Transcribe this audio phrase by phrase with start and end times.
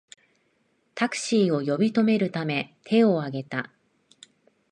[0.95, 3.69] タクシーを呼び止めるために手をあげた